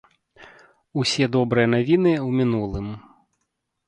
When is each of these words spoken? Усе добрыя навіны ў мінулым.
Усе 1.01 1.27
добрыя 1.35 1.67
навіны 1.75 2.13
ў 2.13 2.29
мінулым. 2.39 2.87